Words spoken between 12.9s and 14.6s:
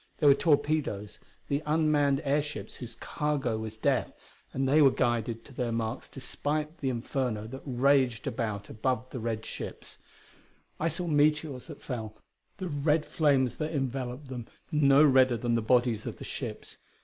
flames that enveloped them